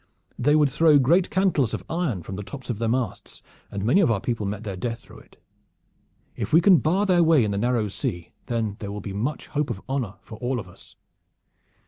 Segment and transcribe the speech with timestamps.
[0.39, 4.01] They would throw great cantles of iron from the tops of the masts, and many
[4.01, 5.39] of our people met their death through it.
[6.35, 9.49] If we can bar their way in the Narrow Sea, then there will be much
[9.49, 10.95] hope of honor for all of us."